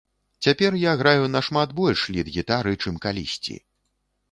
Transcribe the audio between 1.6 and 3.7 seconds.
больш лід-гітары, чым калісьці.